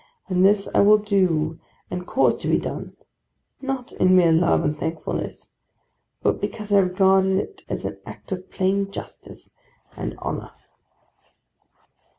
And 0.29 0.43
this 0.43 0.67
I 0.73 0.79
will 0.79 0.97
do 0.97 1.59
and 1.91 2.07
cause 2.07 2.35
to 2.37 2.47
be 2.47 2.57
done, 2.57 2.97
not 3.61 3.91
in 3.93 4.15
mere 4.15 4.31
love 4.31 4.63
and 4.63 4.75
thankfulness, 4.75 5.49
but 6.23 6.41
because 6.41 6.73
I 6.73 6.79
regard 6.79 7.27
it 7.27 7.61
as 7.69 7.85
an 7.85 7.99
act 8.03 8.31
of 8.31 8.49
plain 8.49 8.89
justice 8.91 9.51
and 9.95 10.17
honour. 10.17 10.53